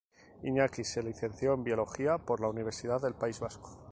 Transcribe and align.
Iñaki 0.41 0.83
se 0.83 1.03
licenció 1.03 1.53
en 1.53 1.63
biología 1.63 2.17
por 2.17 2.41
la 2.41 2.47
Universidad 2.47 2.99
del 3.03 3.13
País 3.13 3.39
Vasco. 3.39 3.77